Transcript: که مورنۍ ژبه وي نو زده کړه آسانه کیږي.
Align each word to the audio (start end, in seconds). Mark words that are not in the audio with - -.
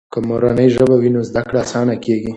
که 0.13 0.19
مورنۍ 0.27 0.67
ژبه 0.75 0.95
وي 1.01 1.09
نو 1.15 1.21
زده 1.29 1.41
کړه 1.47 1.59
آسانه 1.65 1.95
کیږي. 2.03 2.29